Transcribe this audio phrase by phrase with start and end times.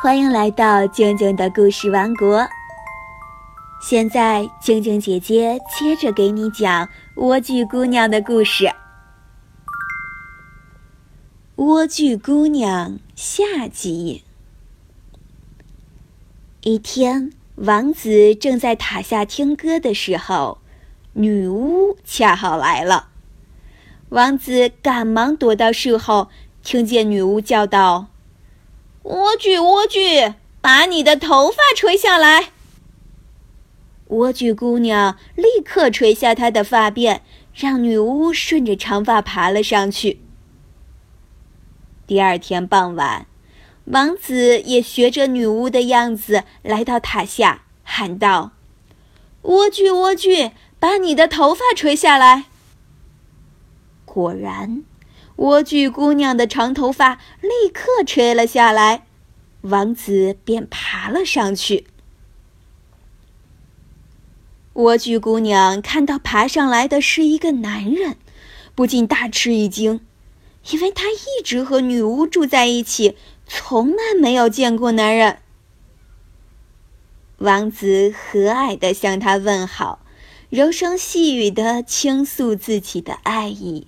[0.00, 2.46] 欢迎来到静静的故事王国。
[3.82, 6.86] 现在，静静姐姐接着给你讲
[7.16, 8.66] 《莴苣姑娘》的故事。
[11.56, 14.22] 《莴苣姑娘》下集。
[16.60, 20.58] 一天，王子正在塔下听歌的时候，
[21.14, 23.08] 女巫恰好来了。
[24.10, 26.28] 王子赶忙躲到树后，
[26.62, 28.06] 听见女巫叫道。
[29.08, 32.50] 莴苣，莴苣，把你的头发垂下来。
[34.10, 37.20] 莴苣姑娘立刻垂下她的发辫，
[37.54, 40.20] 让女巫顺着长发爬了上去。
[42.06, 43.26] 第二天傍晚，
[43.86, 48.52] 王子也学着女巫的样子来到塔下，喊道
[49.42, 52.44] ：“莴苣，莴苣，把你的头发垂下来。”
[54.04, 54.84] 果然。
[55.38, 59.06] 莴苣姑娘的长头发立刻垂了下来，
[59.60, 61.86] 王子便爬了上去。
[64.74, 68.16] 莴苣姑娘看到爬上来的是一个男人，
[68.74, 70.00] 不禁大吃一惊，
[70.72, 75.38] 因为她一直和女巫住在一起，从来没有见过男人。
[77.36, 80.00] 王子和蔼地向她问好，
[80.50, 83.86] 柔声细语地倾诉自己的爱意。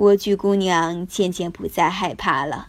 [0.00, 2.68] 莴苣姑娘渐渐不再害怕了。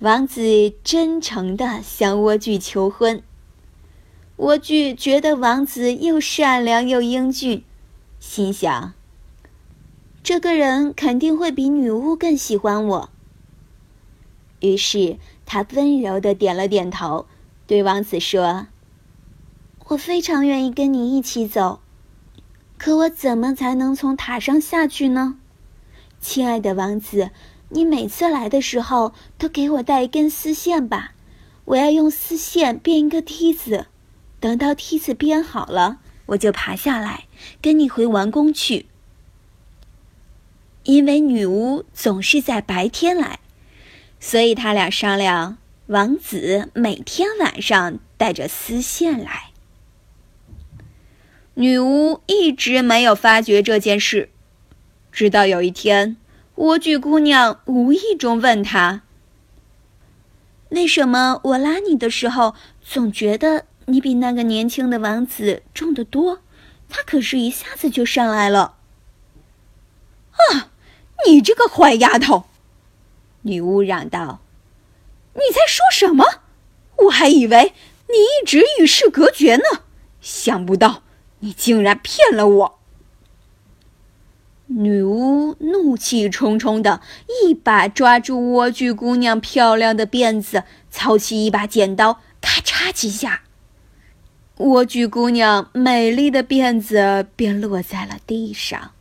[0.00, 3.22] 王子真诚地向莴苣求婚。
[4.36, 7.64] 莴苣觉得王子又善良又英俊，
[8.20, 8.92] 心想：
[10.22, 13.08] 这个人肯定会比女巫更喜欢我。
[14.60, 17.24] 于是，他温柔地点了点头，
[17.66, 18.66] 对王子说
[19.88, 21.80] ：“我非常愿意跟你一起走。”
[22.82, 25.36] 可我怎么才能从塔上下去呢？
[26.18, 27.28] 亲爱的王子，
[27.68, 31.12] 你每次来的时候都给我带一根丝线吧，
[31.66, 33.88] 我要用丝线编一个梯子。
[34.40, 37.26] 等到梯子编好了，我就爬下来
[37.60, 38.86] 跟你回王宫去。
[40.84, 43.40] 因为女巫总是在白天来，
[44.18, 49.49] 所以他俩商量，王子每天晚上带着丝线来。
[51.60, 54.30] 女巫一直没有发觉这件事，
[55.12, 56.16] 直到有一天，
[56.56, 59.02] 莴苣姑娘无意中问她
[60.70, 66.38] ：“为什么我拉你的时候，总觉得你比那个年轻的王子重得多？
[66.88, 68.76] 他可是一下子就上来了。”
[70.32, 70.72] 啊！
[71.26, 72.46] 你这个坏丫头！
[73.42, 74.40] 女巫嚷道
[75.36, 76.24] ：“你在说什么？
[77.04, 77.74] 我还以为
[78.08, 79.82] 你一直与世隔绝呢，
[80.22, 81.02] 想不到。”
[81.40, 82.78] 你竟然骗了我！
[84.66, 87.00] 女巫怒气冲冲的
[87.42, 93.42] 一把抓住莴苣姑娘漂亮的辫子，操起一把剪刀，咔嚓几下，
[94.58, 98.92] 莴苣姑娘美丽的辫子便落在了地上。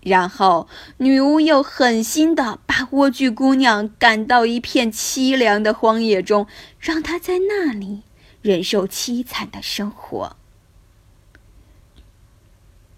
[0.00, 0.66] 然后，
[0.98, 6.46] 女巫又狠心的把莴苣姑娘赶到一片凄凉的荒野中，
[6.80, 8.02] 让她在那里
[8.42, 10.36] 忍受凄惨的生活。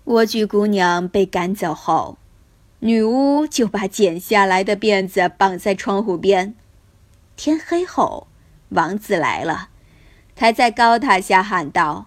[0.06, 2.16] 莴苣姑娘被赶走后，
[2.78, 6.54] 女巫就把剪下来的辫子绑在窗户边。
[7.34, 8.28] 天黑后，
[8.68, 9.70] 王子来了，
[10.36, 12.06] 他在高塔下喊道：“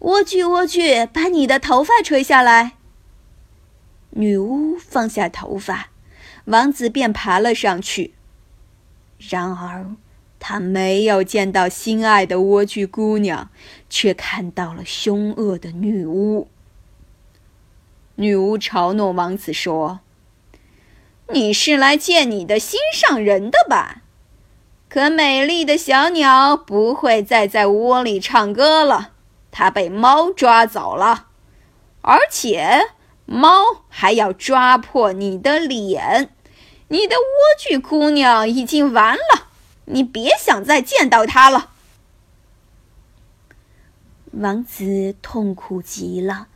[0.00, 2.72] 莴苣，莴苣，把你的头发垂下来。”
[4.16, 5.90] 女巫放下头发，
[6.46, 8.14] 王子便爬了上去。
[9.18, 9.94] 然而，
[10.38, 13.50] 他没有见到心爱的莴苣姑娘，
[13.90, 16.48] 却看到了凶恶的女巫。
[18.20, 20.00] 女巫嘲弄王子说
[21.32, 24.02] ：“你是来见你的心上人的吧？
[24.90, 29.12] 可美丽的小鸟不会再在窝里唱歌了，
[29.50, 31.28] 它被猫抓走了，
[32.02, 32.90] 而且
[33.24, 36.28] 猫还要抓破你的脸。
[36.88, 39.46] 你的莴苣姑娘已经完了，
[39.86, 41.70] 你别想再见到她了。”
[44.32, 46.48] 王子痛苦极了。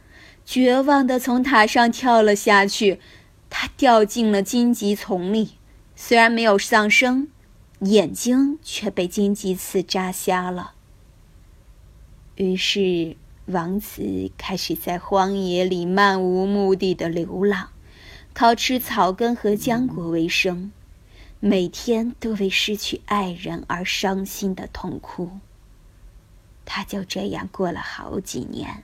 [0.46, 3.00] 绝望地从塔上跳了下去，
[3.48, 5.54] 他掉进了荆棘丛里。
[5.96, 7.28] 虽然没有丧生，
[7.80, 10.72] 眼睛却被荆棘刺扎瞎了。
[12.36, 17.70] 于是，王子开始在荒野里漫无目的的流浪，
[18.34, 20.72] 靠吃草根和浆果为生，
[21.40, 25.30] 每天都为失去爱人而伤心的痛哭。
[26.64, 28.82] 他就这样过了好几年。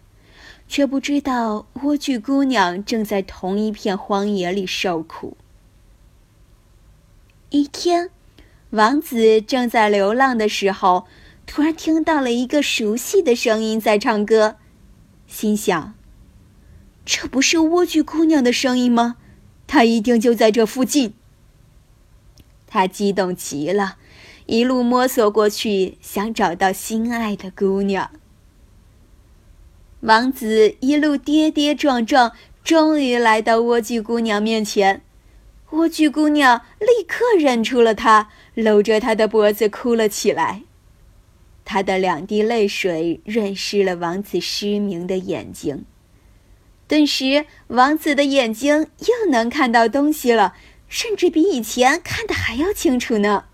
[0.71, 5.37] 却不知道莴苣姑娘正在同一片荒野里受苦。
[7.49, 8.11] 一天，
[8.71, 11.09] 王子正在流浪的时候，
[11.45, 14.59] 突然听到了一个熟悉的声音在唱歌，
[15.27, 15.95] 心想
[17.05, 19.17] ：“这不是莴苣姑娘的声音吗？
[19.67, 21.15] 她一定就在这附近。”
[22.69, 23.97] 他激动极了，
[24.47, 28.13] 一路摸索过去，想找到心爱的姑娘。
[30.01, 32.33] 王子一路跌跌撞撞，
[32.65, 35.03] 终于来到莴苣姑娘面前。
[35.71, 40.63] 莴苣姑娘立刻认出了他，搂着他的脖子哭了起来。
[41.65, 45.85] 她的两滴泪水润湿了王子失明的眼睛。
[46.89, 50.55] 顿时，王子的眼睛又能看到东西了。
[50.89, 53.45] 甚至比以前看的还要清楚呢。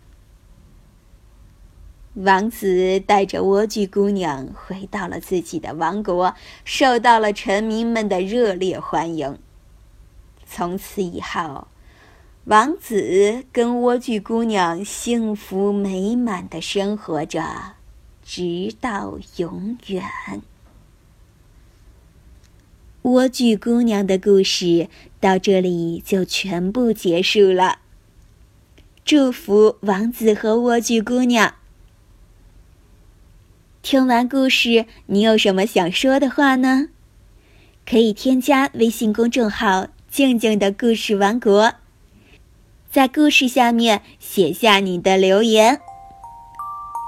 [2.17, 6.35] 王子带着莴苣姑娘回到了自己的王国，
[6.65, 9.39] 受到了臣民们的热烈欢迎。
[10.47, 11.69] 从此以后，
[12.45, 17.75] 王子跟莴苣姑娘幸福美满的生活着，
[18.25, 20.03] 直到永远。
[23.03, 24.89] 莴苣姑娘的故事
[25.21, 27.81] 到这里就全部结束了。
[29.05, 31.53] 祝福王子和莴苣姑娘。
[33.88, 36.88] 听完故事，你有什么想说的话呢？
[37.88, 41.75] 可以添加微信公众号“静静的故事王国”，
[42.91, 45.81] 在故事下面写下你的留言。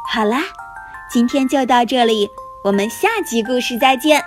[0.08, 0.44] 好啦，
[1.10, 2.28] 今天就到这里，
[2.62, 4.22] 我们下集故事再见。